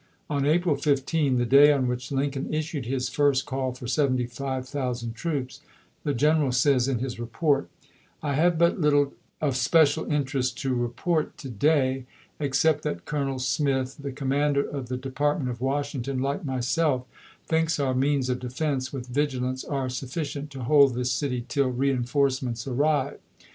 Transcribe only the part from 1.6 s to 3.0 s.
on which Lincoln issued